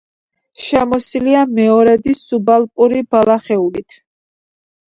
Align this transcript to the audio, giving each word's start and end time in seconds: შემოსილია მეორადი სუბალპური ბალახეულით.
შემოსილია 0.67 1.43
მეორადი 1.59 2.17
სუბალპური 2.23 3.05
ბალახეულით. 3.15 4.01